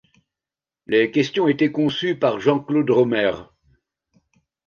Les 0.87 1.11
questions 1.11 1.47
étaient 1.47 1.71
conçues 1.71 2.17
par 2.17 2.39
Jean-Claude 2.39 2.89
Romer. 2.89 3.33